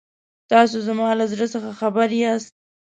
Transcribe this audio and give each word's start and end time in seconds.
تاسو 0.51 0.77
زما 0.87 1.09
له 1.19 1.25
زړه 1.31 1.45
څخه 1.53 1.69
خبر 1.79 2.09
یاست. 2.21 2.53